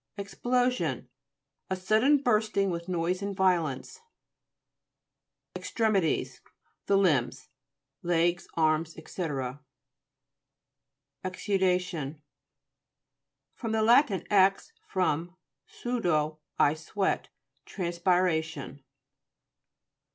[0.17, 1.07] EXPLOSION
[1.69, 3.99] A sudden bursting with noise and violence.
[5.53, 6.41] EXTREMITIES
[6.87, 7.49] The limbs;
[8.01, 9.01] legs, arms, &c.
[11.23, 12.15] EXUDA'TIOST
[13.59, 13.67] fr.
[13.67, 14.25] lat.
[14.31, 15.35] ex, from,
[15.69, 17.29] sudo y I sweat.
[17.67, 18.83] Transpiration.